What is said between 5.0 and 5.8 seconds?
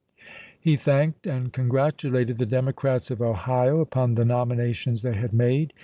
they had made.